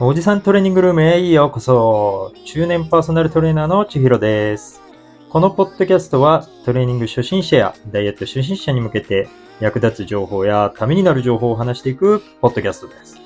[0.00, 2.32] おじさんトレーニングルームへようこそ。
[2.44, 4.80] 中年パーソナルトレーナーの千尋です。
[5.28, 9.28] このポッドキャストはトレーニング初心者やダイエット初心者に向けて
[9.58, 13.16] 役立つ情報やためになる情報を話していくポッドキャストです。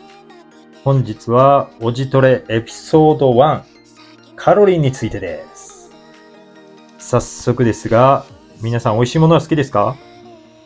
[0.82, 3.62] 本日はおじトレエピソード1
[4.34, 5.90] カロリーについてです。
[6.96, 8.24] 早速ですが、
[8.62, 9.94] 皆さん美味しいものは好きですか？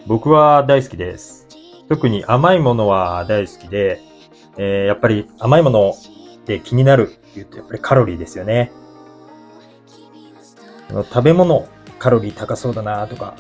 [0.07, 1.49] 僕は大好きです。
[1.89, 4.01] 特に甘いものは大好きで、
[4.59, 5.95] えーやっぱり甘いもの
[6.47, 8.73] で気になるって言うとやっぱりカロリーですよね。
[10.89, 13.37] 食べ物、カロリー高そうだなとか、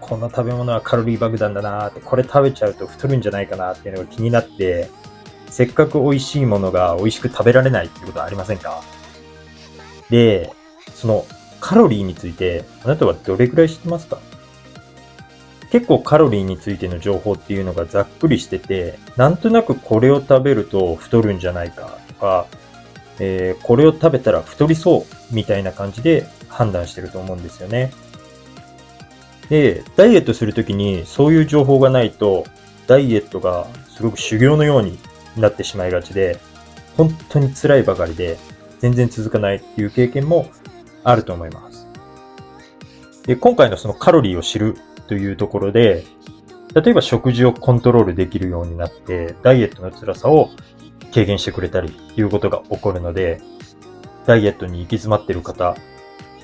[0.00, 4.88] この食べ物はカロリー爆弾だなって、これ食べちゃうと太るんじゃないかなっていうのが気になって、
[5.50, 8.82] せっかく美味しいものが美味しく食べられないってことはありませんか？
[10.08, 10.50] で、
[10.94, 11.26] その
[11.60, 14.18] カロリーについてあなたはどれくらい知ってますか？
[15.70, 22.46] 結構カロリーについての情報っていうのがざっくりしてて、なんとなくこれを食べると太るんじゃないかとか、
[23.20, 27.92] えーこれを食べたら太りそうみたいな感じで判断してると思うんですよね。
[29.50, 32.44] で、ダイエットするときにそういう情報がないと、
[32.86, 34.98] ダイエットがすごく修行のように
[35.36, 36.38] なってしまいがちで、
[36.96, 38.38] 本当に辛いばかりで
[38.80, 40.50] 全然続かないっていう経験も
[41.04, 41.86] あると思います。
[43.26, 44.76] で、今回のそのカロリーを知る
[45.08, 46.04] というところで、
[46.74, 50.50] 例えば食事をコントロールできるようになって、ダイエットの辛さを
[51.12, 53.40] 軽減してくれたりっていうことが起こるので、
[54.26, 55.76] ダイエットに行き詰まっている方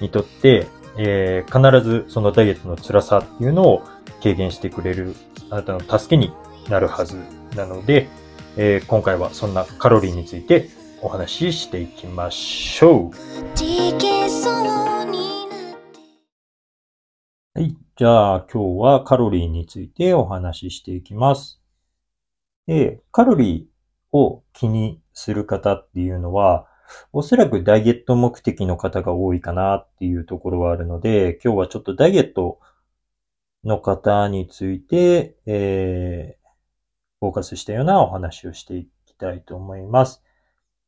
[0.00, 3.82] にとって、えー必ずそのダイエットの辛さっていうのを
[4.22, 5.14] 軽減してくれる、
[5.50, 6.32] あなたの助けに
[6.68, 7.18] なるはず
[7.54, 8.08] なので、
[8.56, 10.70] えー今回はそんなカロリーについて
[11.02, 13.10] お話ししていきましょ。
[13.12, 14.13] う
[17.96, 21.60] じゃあ今日はカロリーについてお話ししていきます。
[22.66, 26.66] で、カロリーを気にする方っていうのは、
[27.12, 32.58] おそらくダイエット目的の方が多いかなっていうところはあるので、今日はちょっとダイエット
[33.62, 36.48] の方について、えー、
[37.20, 40.20] フォーカスしたようなお話をしていきたいと思います。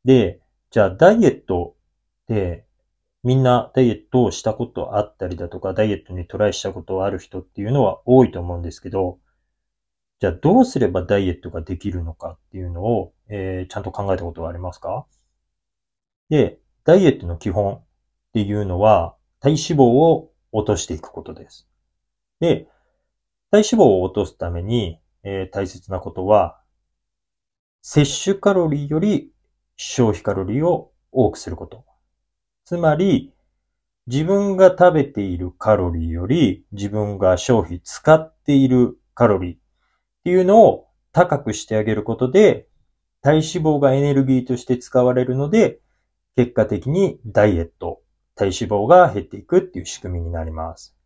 [0.05, 0.41] で、
[0.73, 1.77] じゃあダイエット
[2.27, 2.66] で
[3.27, 9.19] みんなダイエットをしたことあったりだとか、ダイエットにトライしたことある人っていうのは多いと思うんですけど、
[10.21, 15.07] じゃあどうすればダイエットができるのかっていうのを、えーちゃんと考えたことはありますか？
[16.29, 17.85] で、ダイエットの基本っ
[18.33, 21.69] ていうのは、体脂肪を落としていくことです。
[22.39, 22.69] で、
[23.51, 26.61] 体脂肪を落とすために、えー大切なことは、
[27.83, 29.33] 摂取カロリーより
[29.77, 31.85] 消費カロリーを多くすること。
[32.67, 33.33] つまり、
[34.09, 39.59] 自分が食べているカロリーより自分が消費使っているカロリーっ
[40.25, 42.67] ていうのを高くしてあげることで、
[43.23, 45.79] 体脂肪がエネルギーとして使われるので、
[46.35, 48.03] 結果的にダイエット、
[48.35, 50.97] 体脂肪が減っていくっていう仕組みになります。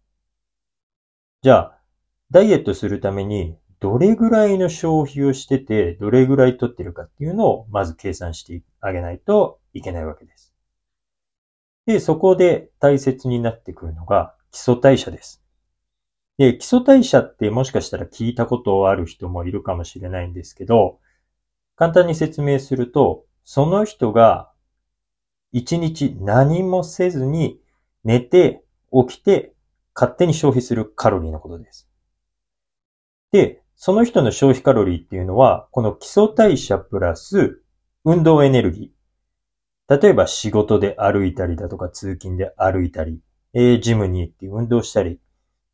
[1.43, 1.79] じゃあ、
[2.31, 10.50] ダイエットするためにどれぐらいの消費をしてて、どれぐらい取ってるかっていうのをまず計算してあげないといけないわけです。
[11.87, 15.43] で、そこで大切になってくるのが基礎代謝です。
[16.39, 20.99] で、基礎代謝ってもしかしたら聞いたことある人もいるかもしれないんですけど、
[21.77, 24.51] 簡単に説明すると、その人が
[25.53, 27.61] 一日何もせずに
[28.05, 29.53] 寝て起きて
[29.95, 31.89] 勝手に消費するカロリーのことです。
[33.33, 37.63] で、その人の消費カロリーっていうのは、この基礎代謝プラス
[38.05, 39.00] 運動エネルギー。
[39.91, 43.19] 例えば仕事で歩いたりだとか通勤で歩いたり、
[43.55, 45.19] えージムに行って運動したり、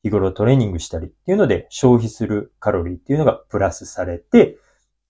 [0.03, 4.57] 日頃トレーニングしたりっていうので消費するカロリーっていうのがプラスされて、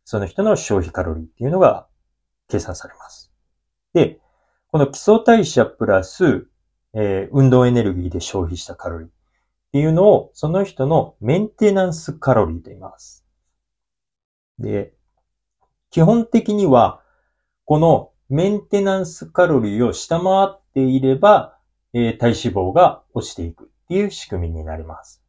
[0.04, 1.86] その人の消費カロリーっていうのが
[2.48, 3.32] 計算されます。
[3.94, 4.18] で、
[4.72, 6.48] この基礎代謝プラス、
[6.92, 9.10] えー運動エネルギーで消費したカロリーっ
[9.70, 13.24] ていうのをその人のメンテナンスカロリーと言います。
[14.58, 14.94] で、
[15.90, 17.02] 基本的には
[17.66, 21.58] このメンテナンスカロリーを下回っていれば、
[21.92, 25.22] えー体脂肪が落ちていくっていう仕組みになります。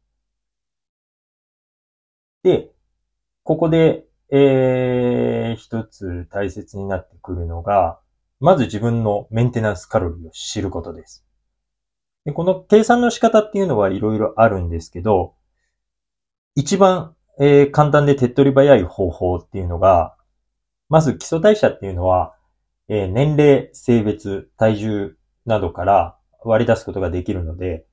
[2.42, 2.70] で、
[3.44, 8.00] ここで、えー一つ大切になってくるのが、
[8.40, 11.24] まず自分のメンテナンスカロリーを知ることです。
[12.24, 15.34] でこの計算の仕方っていうのはいろいろあるんですけど、
[16.56, 20.16] 一番、えー簡単で手っ取り早い方法っていうのが、
[20.88, 22.34] まず基礎代謝っていうのは、
[22.88, 27.86] えー年齢、性別、体重などから割り出すことができるので、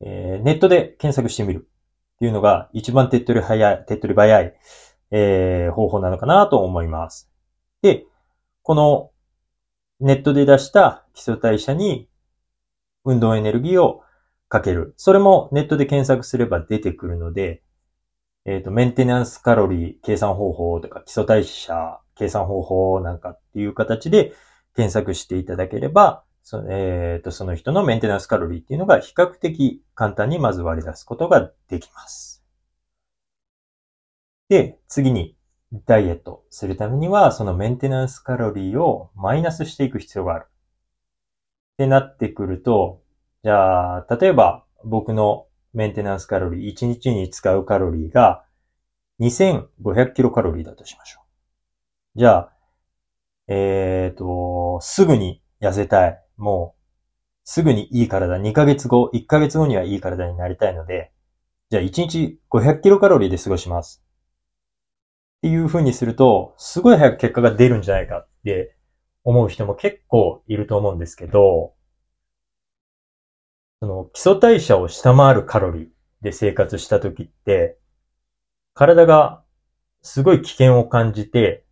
[0.00, 1.68] えーネットで検索してみる
[2.16, 4.54] っていうのが一番手っ取り早い、手っ取り早い、
[5.12, 7.30] えー方法なのかなと思います。
[7.82, 8.04] で、
[8.62, 9.10] この
[10.00, 12.08] ネットで出した基礎代謝に
[13.04, 14.02] 運動エネルギーを
[14.48, 14.94] かける。
[14.96, 17.62] それもネットで検索すれば出てくるので、
[18.46, 24.34] えっ、と、メンテナンスカロリー計算方法とか基礎代謝計算方法なんかっていう形で
[24.76, 32.44] 検索していただければ、そ,、えー、とその人のメンテナンスカロリーっていうのが比較的簡単にまず割り出すことができます。
[34.50, 35.34] で、次に
[35.86, 40.44] ダイエットするためには、そのメンテナンスカロリーをマイナスしていく必要がある。
[40.44, 40.46] っ
[41.78, 43.00] てなってくると、
[43.44, 48.44] じゃあ、例えば僕のメンテナンスカロリー、1日に使うカロリーが
[49.20, 51.29] 2500キロカロリーだとしましょう。
[52.20, 52.52] じゃあ、
[53.48, 56.22] えっ、と、すぐに痩せたい。
[56.36, 56.80] もう、
[57.44, 61.12] すぐにいい体、2ヶ月後、1ヶ月後にはいい体になりたいので、
[61.70, 64.04] じゃあ1日500キロカロリーで過ごします。
[65.38, 68.76] っていう風にすると、すごい早く結果が出るんじゃないかって
[69.24, 71.72] 思う人も結構いると思うんですけど、
[73.80, 75.88] その基礎代謝を下回るカロリー
[76.20, 77.78] で生活した時って、
[78.74, 79.42] 体が
[80.02, 81.64] すごい危険を感じて、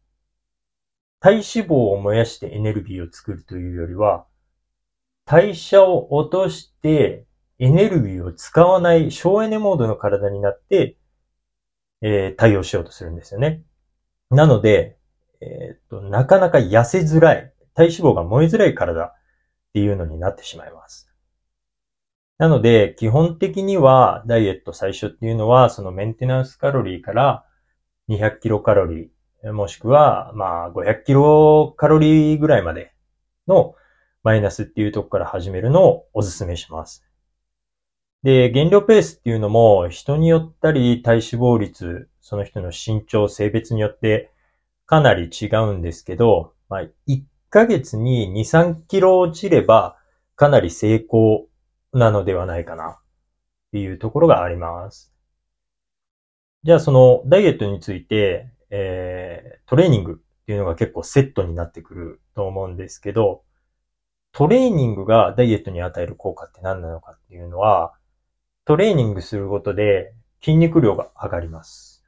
[1.21, 4.27] 体脂肪を燃やしてエネルギーを作るというよりは、
[5.27, 7.27] 代謝を落として
[7.59, 10.97] エネルギーを使わない省エネモードの体になって、
[12.01, 13.63] えー対応しようとするんですよね。
[14.31, 14.99] なので、
[15.41, 19.15] えーっと、なかなか痩せづらい、体脂肪が燃えづらい体っ
[19.75, 21.11] ていうのになってしまいます。
[22.39, 27.45] なので、基本的にはダイエット最初っていうのは、そのメンテナンスカロリーから
[28.07, 29.09] 200キロカロリー、
[29.45, 32.93] もしくは、まあ、500キロカロリーぐらいまで
[33.47, 33.75] の
[34.25, 37.05] マイナスっていうとこから始めるのをお勧めします。
[38.25, 44.33] で、減量ペースっていうのも人によったり体脂肪率、その人の身長、性別によって
[44.87, 49.97] かなり違うんですけど、まあ、1ヶ月に2、3キロ落ちれば
[50.35, 51.47] かなり成功
[51.93, 52.97] なのではないかなっ
[53.73, 55.15] ていうところがあります。
[56.65, 63.45] じゃあそのダイエットについて、えー、トレーニングっていうのが結構セットになってくると思うんですけど、
[64.33, 67.95] トレーニングがダイエットに与える効果って何なのかっていうのは、
[68.65, 72.05] トレーニングすることで筋肉量が上がります。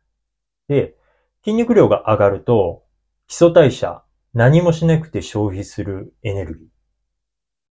[0.68, 0.94] で、
[1.42, 2.84] 筋肉量が上がると、
[3.26, 4.02] 基礎代謝、
[4.34, 6.68] 何もしなくて消費するエネルギー、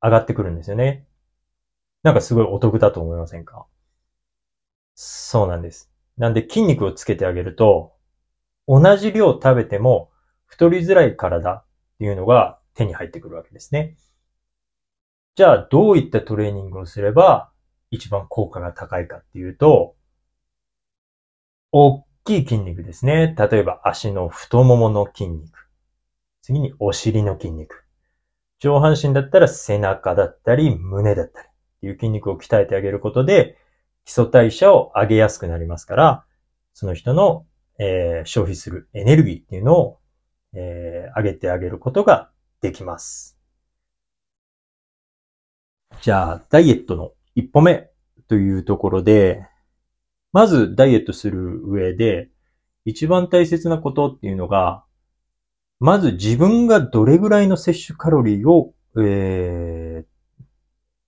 [0.02, 1.06] 上がってくるんですよね。
[2.02, 3.66] なんかすごいお得だと思いませんか？
[4.94, 5.92] そうなんです。
[6.16, 7.92] なんで筋肉をつけてあげると、
[8.68, 10.10] 同じ量食べても
[10.46, 11.64] 太りづらい体っ
[11.98, 13.96] ていうのが手に入ってくるわけですね。
[15.34, 17.50] じゃあどういったトレーニングをすれば
[17.90, 19.96] 一番効果が高いかっていうと、
[21.72, 23.34] 大きい筋肉ですね。
[23.38, 25.68] 例えば足の太ももの筋肉。
[26.42, 27.84] 次にお尻の筋肉。
[28.58, 31.50] 上半身だったら背中だったり胸だったりっ
[31.80, 33.56] ていう筋肉を鍛えてあげることで
[34.04, 36.24] 基礎代謝を上げやすくなりますから、
[36.72, 37.44] その人の、
[37.78, 39.98] えー消費するエネルギーっていうのを、
[40.54, 42.30] えー上げてあげることが
[42.60, 43.38] できます。
[46.00, 47.90] じゃあ、ダイエットの一歩目
[48.28, 49.46] というところで、
[50.32, 52.30] まずダイエットする上で、
[52.84, 54.84] 一番大切なことっていうのが、
[55.80, 60.44] まず自分がどれぐらいの摂取カロリーを、えー、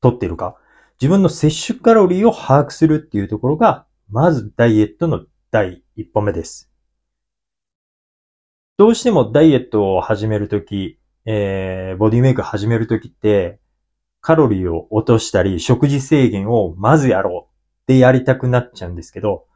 [0.00, 0.56] 取ってるか。
[1.00, 6.70] 自分の摂取カロリーを把握するっていうところが、まずダイエットの第一歩目です。
[8.78, 13.60] どうしてもダイエットを始めるとき、えー、ボディメイク始めるときって、
[14.22, 17.52] カロリーを落としたり、食事制限をまずやろう
[17.82, 19.46] ってやりたくなっちゃうんですけど、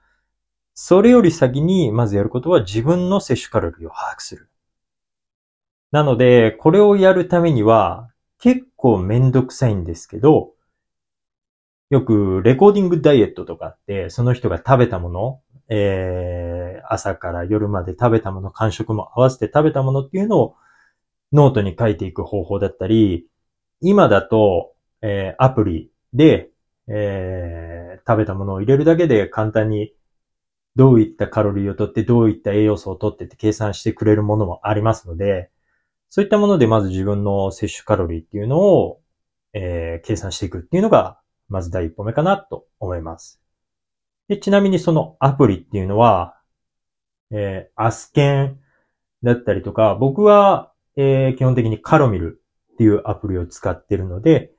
[0.74, 4.50] それより先にまずやることは自分の摂取カロリーを把握する。
[5.90, 10.52] なので、これをやるためには結構めんどくさいんですけど、
[11.90, 20.56] よくレコーディングダイエットとかって、その人が食べたもの、えー、朝から夜まで食べたもの、間食も合わせて食べたものっていうのを
[21.32, 23.26] ノートに書いていく方法だったり、
[23.80, 26.50] 今だと、えーアプリで、
[26.88, 29.94] えー食べたものを入れるだけで簡単に
[30.76, 35.50] どういったカロリーをとって、どういった栄養素をとってって計算してくれるものもありますので、
[36.10, 39.00] そういったものでまず自分の摂取カロリーっていうのを、
[39.52, 41.18] えー計算していくっていうのが、
[41.48, 43.43] まず第一歩目かなと思います。
[44.28, 46.36] で、ちなみにそのアプリっていうのは、
[47.32, 48.60] えーアスケン
[49.24, 52.42] だったりとか、僕は、えー基本的にカロミル
[52.74, 54.52] っていうアプリを使ってるので、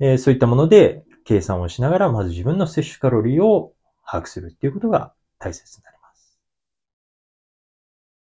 [0.00, 3.74] えーそういったもので計算をしながら、まず自分の摂取カロリーを
[4.06, 6.38] 把握するっていうことが大切になります。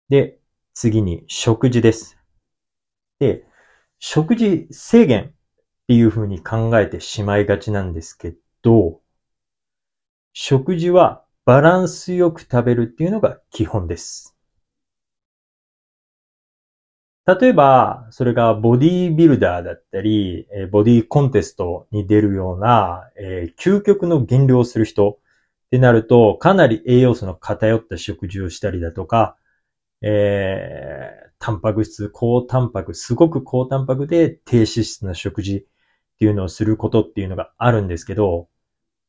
[0.08, 0.40] で、
[0.74, 2.18] 次に食事です。
[3.18, 3.44] で、
[3.98, 5.32] 食事制限っ
[5.88, 9.00] ていう風に考えてしまいがちなんですけど、
[10.38, 14.36] 食事はバランスよく食べるっていうのが基本です。
[17.24, 25.18] 例えば、それがボディービルダーだったり、ボディーコンテストに出るような、えー究極の減量をする人っ
[25.70, 29.38] てなると、かなり栄養素の偏った食事をしたりだとか、
[30.02, 35.64] えータンパク質、高タンパク、すごく高タンパクで低脂質な食事っ
[36.18, 38.48] ていうのをすることっていうのがあるんですけど、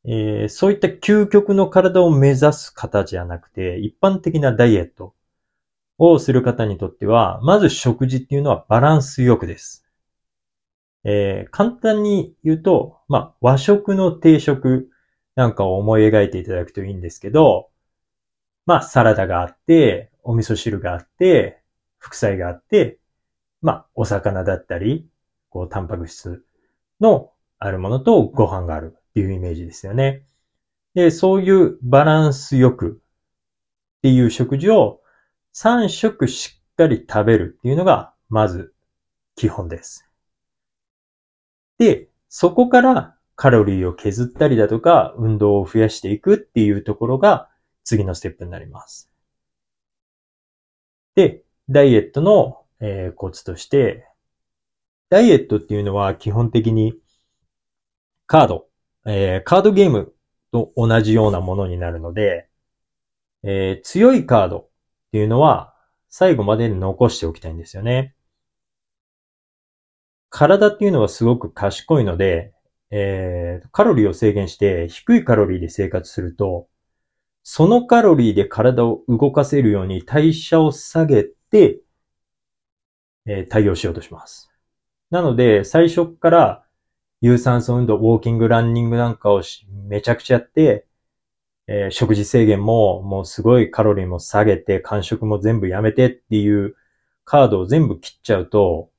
[0.08, 5.14] えーそういった究極の体を目指す方じゃなくて、一般的なダイエット
[5.98, 9.86] をする方にとっては、まず食事っていうのはバランスよくです。
[11.04, 14.90] えー簡単に言うと、まあ、和食の定食
[15.36, 17.70] なんかを思い描いていただくといいんですけど、
[18.68, 21.62] まあ、サラダがあって、お味噌汁があって、
[22.00, 23.00] 副菜があって、
[23.62, 25.08] まあ、お魚だったり、
[25.52, 26.46] こう、タンパク質
[27.02, 30.22] のあるものとご飯があるっていうイメージですよね。
[30.94, 35.02] で、そういうバランスよくっていう食事を
[35.56, 38.76] 3食しっかり食べるっていうのが、まず
[39.36, 40.08] 基本です。
[41.80, 47.50] で、そこからカロリーを削ったりだとか、運動を増やしていくっていうところが
[47.84, 49.10] 次のステップになります。
[51.16, 54.08] で、ダイエットの、えーコツとして、
[55.10, 56.94] ダイエットっていうのは基本的に
[58.28, 58.67] カード、
[59.08, 60.14] えーカードゲーム
[60.52, 62.50] と同じようなものになるので、
[63.44, 64.70] えー強いカードっ
[65.12, 65.74] ていうのは
[66.10, 68.16] 最後まで残しておきたいんですよね。
[70.30, 72.54] 体っていうのはすごく賢いので、
[72.92, 76.68] えーカロリーを制限して低いカロリーで生活すると、
[77.44, 81.80] そのカロリーで体を動かせるように代謝を下げて、
[83.26, 84.50] えー対応しようとします。
[85.12, 86.67] なので、最初から
[87.22, 89.44] 有酸素運動、ウォーキング、ランニングなんかを
[89.88, 90.88] めちゃくちゃやって、
[91.68, 96.76] えー食事制限ももうすごいカロリーも下げて、間食も全部やめてっていう
[97.26, 98.92] カードを全部切っちゃうと、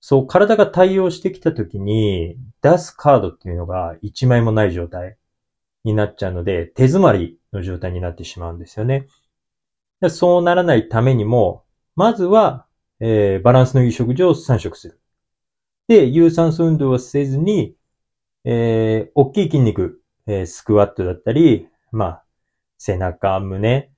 [0.00, 5.16] そう体が対応してきた時に出すカードっていうのが1枚もない状態
[5.84, 9.08] になっちゃうので、手詰まりの状態になってしまうんですよね。
[10.10, 11.64] そうならないためにも、
[11.96, 12.66] まずは、
[13.00, 15.01] えーバランスのいい食事を3食する。
[15.88, 17.76] で、有酸素運動はせずに、
[18.44, 22.26] えー大きい筋肉、えースクワットだったり、まあ、
[22.78, 23.90] 背中、胸、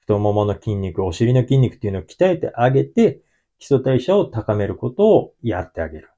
[0.00, 3.22] 太ももの筋肉、お尻の筋肉っていうのを鍛えてあげて、
[3.58, 6.10] 基礎代謝を高めることをやってあげる。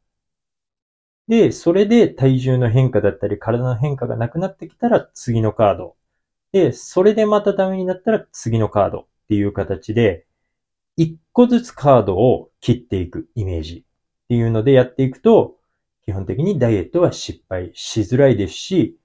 [1.29, 5.97] で、それで体重の変化だったり、体の変化がなくなってきたら次のカード。
[6.53, 10.27] で、それでまたダメになったら次のカードっていう形で、
[10.97, 13.86] 一個ずつカードを切っていくイメージ
[14.27, 15.59] っていうのでやっていくと、
[16.05, 18.99] 基本的にダイエットは失敗しづらいですし、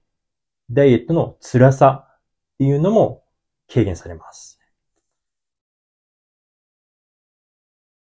[0.70, 2.18] ダイエットの辛さっ
[2.58, 3.24] ていうのも
[3.72, 4.60] 軽減されます。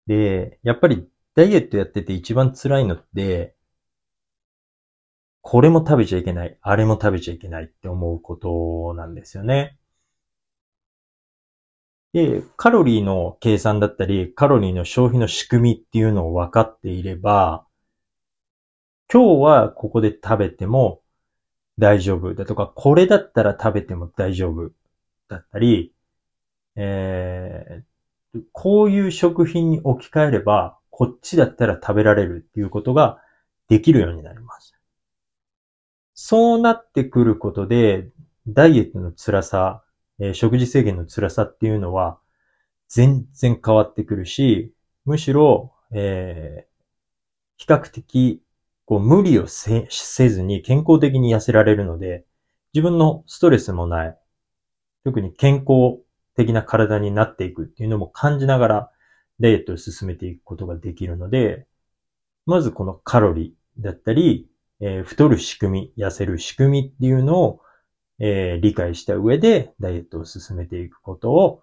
[0.07, 3.55] で、やっぱりダイエットやってて一番辛いのって、
[5.41, 9.78] これも食べちゃいけない、あれも食べちゃいけないって思うことなんですよね。
[12.19, 17.65] で、カロリーの計算だったり、カロリーの消費の仕組みっていうのを分かっていれば、
[19.13, 21.01] 今日はここで食べても
[21.79, 24.73] 大丈夫だとか、これだったら食べても大丈夫
[25.29, 25.93] だったり、
[26.75, 33.21] えー、こういう食品に置き換えれば、こっちだったら食べられるっていうことが
[33.69, 34.75] できるようになります。
[36.15, 38.11] そうなってくることで、
[38.49, 39.85] ダイエットの辛さ、
[40.21, 42.19] えー食事制限の辛さっていうのは
[42.89, 44.73] 全然変わってくるし、
[45.05, 46.69] むしろ、えー
[47.57, 48.43] 比較的
[48.85, 52.25] こう無理をせずに健康的に痩せられるので、
[52.73, 54.17] 自分のストレスもない、
[55.05, 56.01] 特に健康
[56.37, 58.91] 的な体になっていくっていうのも感じながら
[59.41, 61.67] ダイエットを進めていくことができるので、
[62.47, 64.49] まずこのカロリーだったり、
[64.81, 67.61] えー太る仕組み、痩せる仕組みっていうのを、
[68.19, 71.63] えー理解した上でダイエットを進めていくことを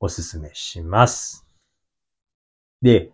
[0.00, 1.46] お勧めします。
[2.82, 3.12] で、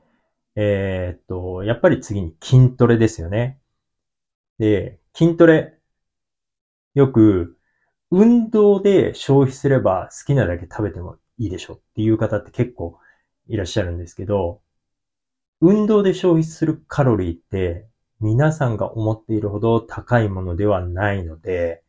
[0.55, 3.59] えーっと、やっぱり次に筋トレですよね。
[4.59, 5.75] で、筋トレ、
[6.95, 7.57] よく、
[8.11, 12.99] 運動で消費すれば好きなだけ食べてもいいでしょっていう方って結構
[13.49, 14.61] いらっしゃるんですけど、
[15.61, 17.87] 運動で消費するカロリーって
[18.21, 21.83] 皆さんが思っているほど高いものではないので、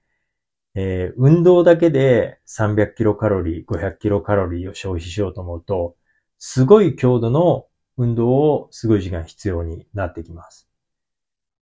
[0.80, 5.96] えー運動だけで300キロカロリー、500キロカロリーを消費しようと思うと、
[6.38, 7.66] すごい強度の
[7.98, 10.70] 運動をすごい時間必要になってきます。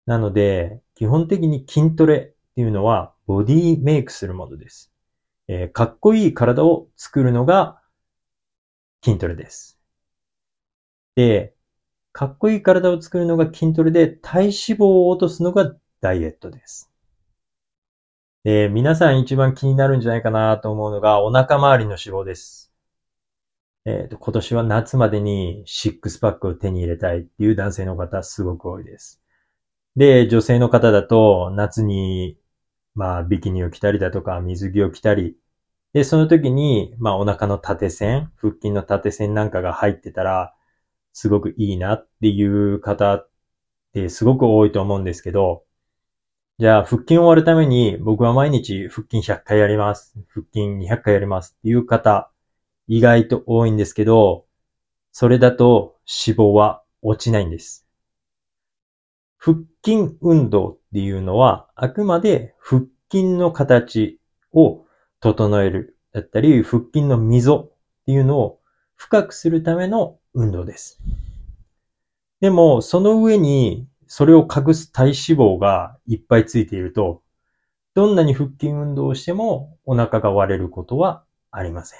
[0.05, 4.93] なので、基本的に筋トレっていうのはボディメイクするものです。
[5.47, 7.81] えーかっこいい体を作るのが
[9.03, 9.79] 筋トレです。
[11.15, 11.55] で、
[12.11, 16.90] かっこいい体を作るのが筋トレで体脂肪を落とすのがダイエットです。
[18.43, 22.71] で、皆さん一番気になるんじゃないかなと思うのがお腹周りの脂肪です。
[23.85, 29.21] えっ、と、今年は夏までにシックスパックを手に入れたいっていう男性の方すごく多いです。
[29.95, 32.37] で、女性の方だと夏に、
[32.95, 35.37] まあ、ビキニを着たりだとか水着を着たり、
[35.93, 40.55] で、その時に、まあ、お腹の縦線、腹筋の縦線なんかが入ってたら、
[41.13, 43.29] すごくいいなっていう方っ
[43.93, 45.63] てすごく多いと思うんですけど、
[46.59, 50.15] じゃあ、腹筋を割るために僕は毎日腹筋100回やります。
[50.27, 52.31] 腹筋200回やりますっていう方、
[52.87, 54.45] 意外と多いんですけど、
[55.11, 57.87] それだと脂肪は落ちないんです。
[59.37, 64.19] 腹筋運動っていうのは、あくまで腹筋の形
[64.53, 64.85] を
[65.19, 67.71] 整えるだったり、腹筋の溝っ
[68.05, 68.59] ていうのを
[68.95, 71.01] 深くするための運動です。
[72.39, 77.23] でも、その上にそれを隠す体脂肪がいっぱいついていると、
[77.93, 81.99] どんなに腹筋運動をしてもお腹が割れることはありません。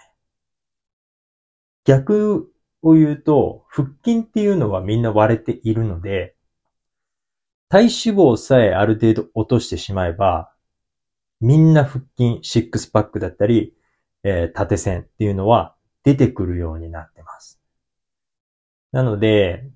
[1.85, 2.51] 逆
[2.81, 6.35] を言うと、腹筋っていうのはみんな割れているので、
[7.69, 10.51] 体脂肪さえある程度落としてしまえば、
[11.39, 13.73] みんな腹筋、シックスパックだったり、
[14.23, 17.61] えー縦線っていうのは出てくるようになってます。
[18.91, 19.71] なので、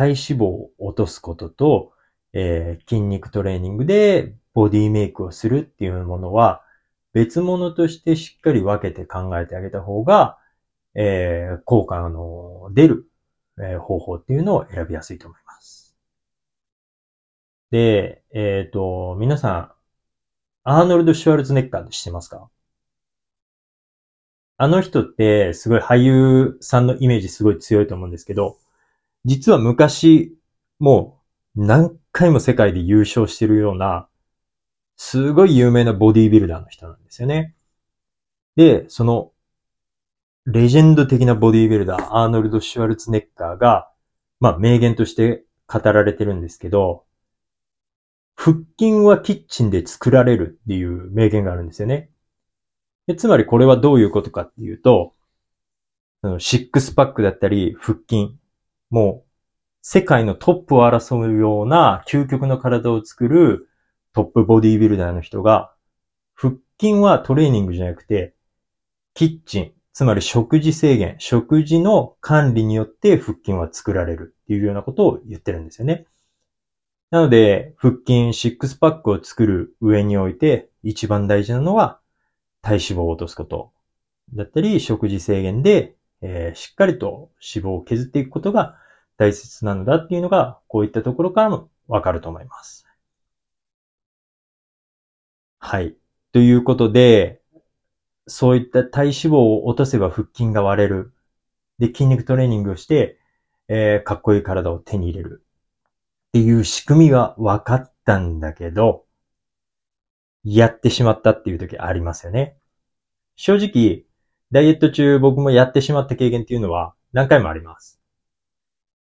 [0.00, 1.92] 体脂肪を落とすことと、
[2.32, 6.62] えー筋肉トレーニングでボディメイクをするっていうものは、
[7.12, 10.38] 別物としてしっかり分けて考えてあげた方が、
[10.94, 13.10] えー効果の出る、
[13.58, 15.94] えー方法っていうのを選びやすいと思います。
[17.70, 19.72] で、えっ、と、皆さん、
[20.64, 22.48] アーノルド・シュワルツネッカーって知ってますか？
[24.56, 28.56] あの人ってすごい俳優さんのイメージすごい強いと思うんですけど、
[29.24, 30.36] 実は昔
[30.78, 31.20] も
[31.56, 34.08] う何回も世界で優勝してるような、
[34.96, 37.54] すごい有名なボディービルダーの人なんですよね。
[38.56, 39.32] で、その、
[40.46, 43.90] レジェンド的なボディービルダー、アーノルド・シュワルツネッカーが、
[44.40, 47.04] まあ名言として語られてるんですけど、
[48.36, 52.10] 腹筋はキッチンで作られるっていう名言があるんですよね。
[53.06, 55.14] でつまりこれはどういうことかっていうと、
[56.38, 58.36] シックスパックだったり腹筋、
[58.90, 59.30] もう
[59.82, 63.68] 世界のトップを争うような究極の体を作る
[64.12, 65.72] トップボディービルダーの人が、
[66.34, 68.34] 腹筋はトレーニングじゃなくて、
[69.14, 76.06] キッチン、つまり食事制限、食事の管理によって腹筋は作られるっていうようなことを言ってるんですよね。
[77.10, 82.00] なので、腹筋、シックスパックを作る上において、一番大事なのは、
[82.60, 83.72] 体脂肪を落とすこと。
[84.34, 88.76] だったり、食事制限で、えーしっかりと脂肪を削っていくことが
[89.20, 92.86] 大切なのだっていうのが、こういったところからもわかると思います。
[95.58, 95.94] はい。
[96.32, 97.42] ということで、
[98.26, 101.12] そういった体脂肪を落とせば腹筋が割れる。
[101.78, 103.18] で、筋肉トレーニングをして、
[103.68, 105.44] えーかっこいい体を手に入れる。
[106.28, 109.04] っていう仕組みは分かったんだけど、
[110.44, 112.56] やってしまったっていう時ありますよね。
[113.36, 114.04] 正直、
[114.50, 117.99] ダイエット中僕もやってしまった経験っていうのは何回もあります。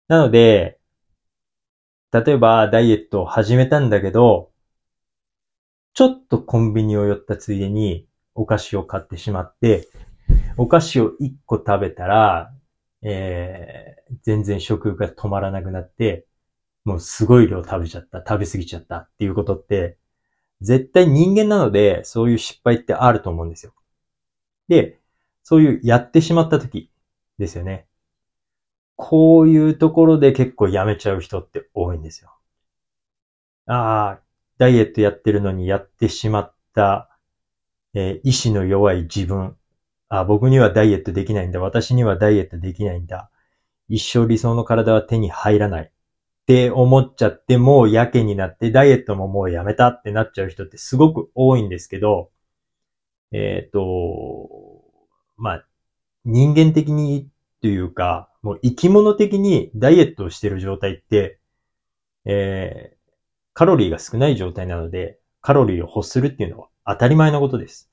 [0.08, 0.78] なので、
[2.12, 4.50] 例えばダイエットを始めたんだけど、
[5.94, 9.88] ちょっとコンビニを寄ったついでにお菓子を買ってしまって、
[10.56, 12.52] お菓子を1個食べたら、
[13.02, 16.26] えー、全然食欲が止まらなくなって、
[16.84, 19.98] もうすごい量食べちゃった、食べ過ぎちゃったっていうことって、
[20.60, 23.74] 絶対人間なので、そういう失敗ってあると思うんですよ。
[24.68, 24.98] で、
[25.42, 26.90] そういうやってしまった時
[27.38, 27.86] ですよね。
[28.96, 32.30] こういうところで結構やめちゃう人って多いんですよ。
[33.66, 34.20] ああ、
[34.58, 37.10] ダイエットやってるのにやってしまった、
[37.94, 39.56] えー意志の弱い自分。
[40.08, 41.60] あ僕にはダイエットできないんだ。
[41.60, 43.30] 私にはダイエットできないんだ。
[43.88, 45.84] 一生理想の体は手に入らない。
[45.84, 45.90] っ
[46.46, 52.30] て思っちゃって、もうやけになって、ダイエットももうやめたってなっちゃう人ってすごく多いんですけど、
[53.32, 54.80] えっ、と、
[55.36, 55.66] まあ、
[56.24, 57.28] 人間的に
[57.66, 61.40] というか、もう生き物的にダイエットをしてる状態って、
[62.24, 62.96] えー
[63.54, 67.88] カロリーが少ない状態なので、カロリーを欲するっていうのは当たり前のことです。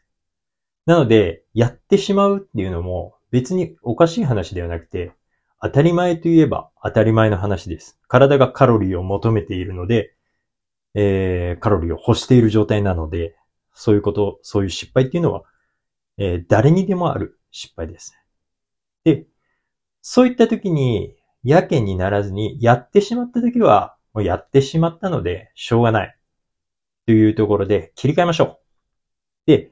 [0.86, 5.13] なので、やってしまうっていうのも別におかしい話ではなくて、
[5.62, 7.97] 当たり前といえば当たり前の話です。
[8.09, 10.13] 体がカロリーを求めているので、
[10.95, 13.38] えー、カロリーを欲している状態なので、
[13.73, 15.43] そういうこと、そういう失敗っていうのは、
[16.17, 18.13] えー誰にでもある失敗です。
[19.05, 19.27] で、
[20.03, 26.17] そういった時に、やけにならずに、やってしまった時は、もうやってしまったので、しょうがない。
[27.07, 28.59] というところで、切り替えましょう。
[29.47, 29.71] で、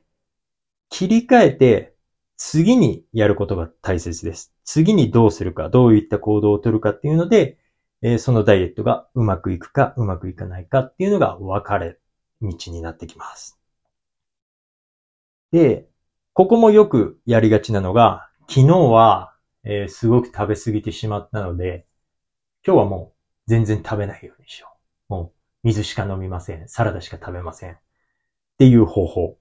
[0.89, 1.95] 切り替えて、
[2.37, 4.53] 次にやることが大切です。
[4.63, 7.57] 次にどうするか、どういった行動を取るかっていうので、
[8.01, 11.99] えーそのダイエットがうまくいくか、うまくいかないかっていうのが分かれ
[12.41, 13.59] 道になってきます。
[15.51, 15.89] で、
[16.33, 19.30] ここもよくやりがちなのが、昨日は、
[19.63, 21.85] えーすごく食べ過ぎてしまったので、
[22.65, 24.69] 今日はもう全然食べないようにしよ
[25.09, 25.13] う。
[25.13, 26.67] もう水しか飲みません。
[26.69, 27.73] サラダしか食べません。
[27.73, 27.77] っ
[28.57, 29.37] ていう方法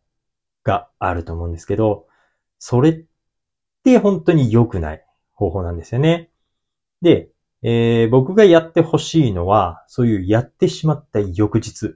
[0.64, 2.06] があると思うんですけど、
[2.58, 3.04] それっ
[3.84, 6.30] て本当に良くない方法なんですよね。
[7.02, 7.30] で、
[7.62, 11.90] えー僕がやってほしいのは、そういうやってしまった翌日っ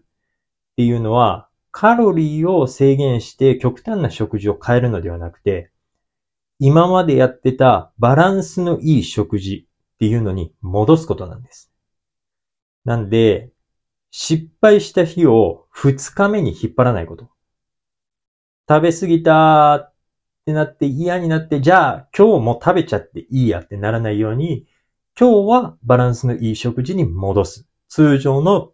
[0.77, 5.71] ていうのは、カロリーを制限して極端な食事を変えるのではなくて、
[6.67, 11.71] 今までやってたバランスのいい食事っていうのに戻すことなんです。
[12.87, 13.51] なんで、
[14.11, 17.29] 失敗した日を2日目に引っ張らないこと。
[18.67, 19.95] 食べ過ぎたっ
[20.47, 24.67] てなって嫌になって、じゃあ今日も食べちゃっていいやってならないように、
[25.21, 27.67] 今日はバランスのいい食事に戻す。
[27.91, 28.73] 通常の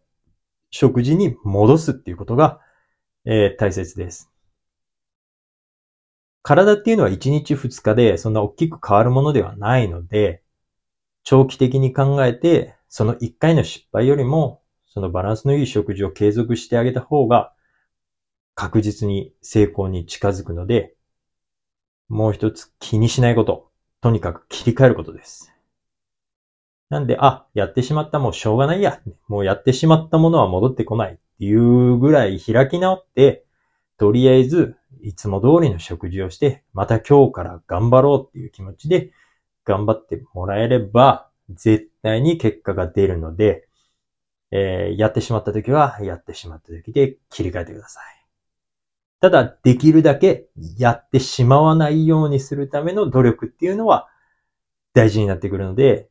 [0.70, 2.61] 食事に戻すっていうことが、
[3.24, 4.30] えー大切です。
[6.42, 10.42] 体っていうのは1日2日でそんな大きく変わるものではないので、
[11.22, 17.53] 長期的に考えて、その1回の失敗よりも、そのバランスのいい食事を継続してあげた方が、
[18.55, 20.94] 確実に成功に近づくので、
[22.09, 23.70] もう一つ気にしないこと。
[24.00, 25.53] とにかく切り替えることです。
[26.88, 29.00] なんで、あ、やってしまったもうしょうがないや。
[29.29, 33.44] もうやってしまったものは戻ってこないっていうぐらい開き直って、
[33.96, 39.13] とりあえずいつも通りの食事をして、また今日から頑張ろうっていう気持ちで
[39.65, 43.69] 頑張ってもらえれば、絶対に結果が出るので、
[44.53, 48.05] えーやってしまった時は、やってしまった時で切り替えてください。
[49.21, 54.09] ただ、できるだけやってしまわないようにするための努力っていうのは
[54.95, 56.09] 大事になってくるので、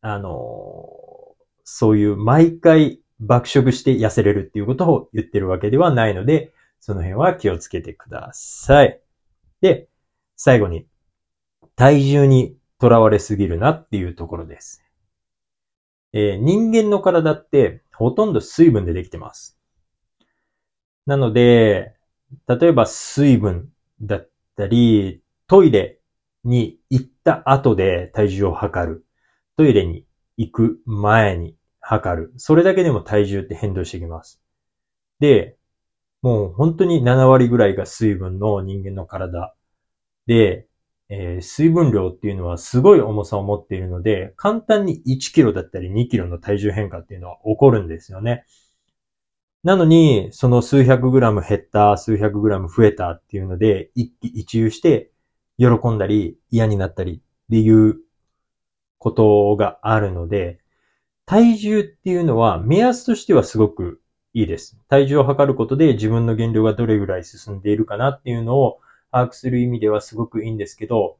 [0.00, 1.06] あのー
[1.68, 9.00] そういう毎回爆食して痩せれるっていうことを言ってるわけではないので、その辺は気をつけてください。
[9.60, 9.88] で、
[10.36, 10.86] 最後に、
[11.76, 14.82] 体重にとらわれすぎるなっていうところです。
[16.12, 19.58] えー人間の体ってほとんど水分でできてます。
[21.06, 21.94] なので、
[22.48, 26.00] 例えば水分だったり、トイレ
[26.44, 29.06] に行った後で体重を測る。
[29.56, 30.04] トイレに
[30.36, 32.32] 行く前に測る。
[32.36, 34.42] それだけでも体重って変動してきます。
[35.20, 35.55] で、
[36.26, 39.54] もう本当に7割ぐらいが水分の人間の体
[40.26, 40.66] で、
[41.08, 48.44] えー水分量っていうのはすごい重さを持っているので、簡単に1キロだったり2キロの体重変化っていうのは起こるんですよね。
[49.62, 55.12] なのに、その数百グラム減った、数百グラム増えたっていうので、一喜一憂して、
[55.58, 57.20] 喜んだり嫌になったりっ
[57.52, 58.00] ていう
[58.98, 60.58] ことがあるので、
[61.24, 64.00] 体重っていうのは目安としてはすごく
[64.36, 64.76] いいです。
[64.88, 71.16] 体重を測ることで自分の減量がどれぐらい進んでいるかなっていうのを把握する意味ではすごくいいんですけど、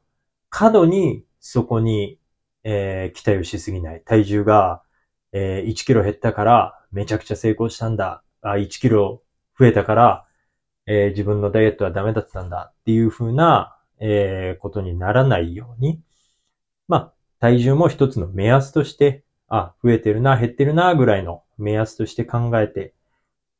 [0.51, 2.19] 過度にそこに、
[2.63, 4.03] えー期待をしすぎない。
[4.05, 4.83] 体重が、
[5.31, 8.23] えー1キロ減ったからめちゃくちゃ成功したんだ。
[8.43, 9.23] あ、1キロ
[9.57, 10.27] 増えたから、
[10.85, 16.01] えー自分のダイエットはダメだったんだっていう風な、えーことにならないように、
[16.87, 22.93] まあ、体重も一つの目安として、あ、増えてるな、減ってるな、ぐらいの目安として考えて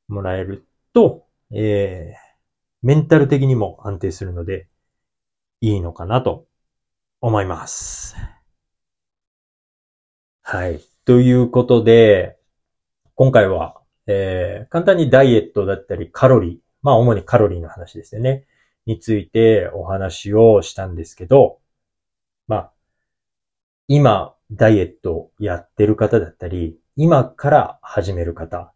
[0.07, 2.27] もらえると、えー
[2.83, 4.67] メンタル的にも安定するので、
[5.61, 6.45] いいのかなと
[7.21, 8.15] 思います。
[10.43, 10.79] はい。
[11.03, 12.37] ということで、
[13.15, 18.45] 今回は、えー簡単にダイエットだったりカロリー、まあ主にカロリーの話ですよね、
[18.85, 21.59] についてお話をしたんですけど、
[22.47, 22.73] まあ、
[23.87, 28.73] 今、ダイエットをやってる方だったり、今から始める方、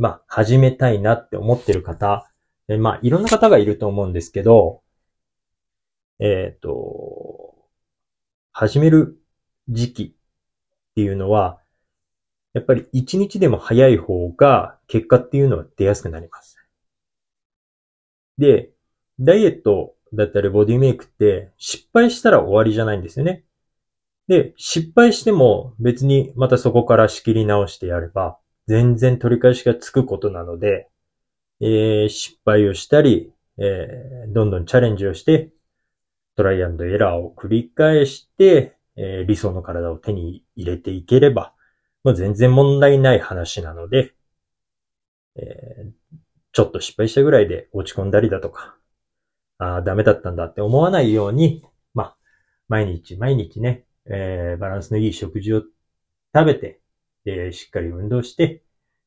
[0.00, 2.26] まあ、始めたいなって思ってる方、
[2.68, 4.80] でまあ、いろんな方がいると思うんですけど、
[6.18, 7.54] えっ、と、
[8.50, 9.18] 始める
[9.68, 11.60] 時期っていうのは、
[12.54, 16.56] やっぱり一日でも早い方が結果っていうのは出やすくなります。
[18.38, 18.70] で、
[19.18, 23.44] ダイエットだったりボディメイクって失敗したら終わりじゃないんですよね。
[24.28, 30.88] で、失敗しても別にまたそこから仕切り直してやれば、全然取り返しがつくことなので、
[31.60, 35.50] えー、失敗をしたり、えー、どんどんチャレンジをして、
[36.36, 41.52] トライアンドエラーを繰り返して、えー、理想の体を手に入れていければ、
[42.02, 44.14] まあ、全然問題ない話なので、
[45.36, 45.90] えー、
[46.52, 48.76] ちょっと失敗したぐらいで落ち込んだりだとか、
[49.58, 52.16] ああ、ダメだったんだって思わないように、まあ、
[52.68, 55.62] 毎日毎日ね、えー、バランスのいい食事を
[56.34, 56.79] 食べて、
[57.24, 58.62] で、しっかり運動して、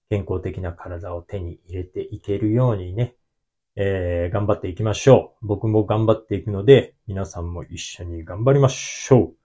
[0.09, 3.15] 健康的な体を手に入れていけるようにね、
[3.75, 5.47] えー、頑張っていきましょう。
[5.47, 9.35] 僕も頑張っていくので、皆さんも一緒に頑張りましょう。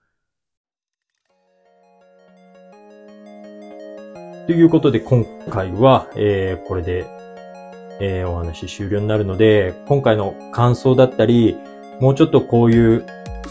[4.47, 7.05] ということで、今回は、えー、これで、
[8.01, 11.57] えー、お話終了になるので、今回の感想だったり、
[11.99, 13.05] もうちょっとこういう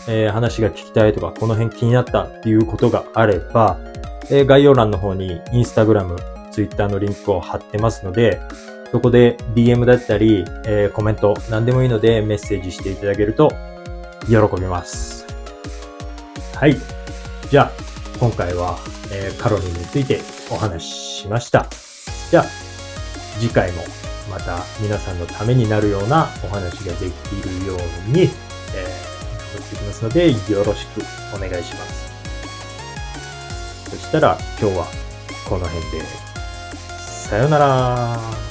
[0.07, 3.79] えー、話が聞きたいとか、この辺気になったっていうことがあれば、
[4.31, 6.17] えー、概要欄の方にインスタグラム、
[6.51, 8.41] ツイッターのリンクを貼ってますので、
[8.91, 13.53] そこで DM だったり、えー、コメント、何でもいいのでメッセージしていただけると
[14.27, 15.27] 喜びます。
[16.55, 16.77] はい。
[17.51, 17.71] じゃあ、
[18.19, 18.79] 今回は、
[19.13, 21.67] えー、カロリーについてお話ししました。
[22.31, 22.45] じゃあ、
[23.39, 23.83] 次回も
[24.31, 27.75] また皆さんのためになるようなお話ができるよ
[28.09, 28.31] うに、
[28.75, 29.09] えー
[29.57, 31.03] っていきますので、よろしく
[31.35, 32.08] お願いします。
[33.91, 34.87] そしたら今日は
[35.49, 36.03] この辺で、
[37.29, 38.48] さよなら。